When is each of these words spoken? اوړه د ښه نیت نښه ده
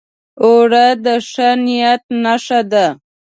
اوړه 0.43 0.85
د 1.05 1.07
ښه 1.29 1.49
نیت 1.65 2.03
نښه 2.23 2.59
ده 2.71 2.85